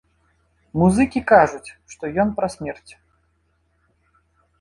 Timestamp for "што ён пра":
1.95-2.47